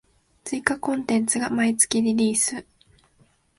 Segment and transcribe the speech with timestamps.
[0.43, 2.65] 追加コンテンツが毎月リリース